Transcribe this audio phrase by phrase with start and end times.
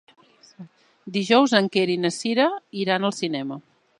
[1.17, 2.49] Dijous en Quer i na Cira
[2.87, 3.63] iran al cinema.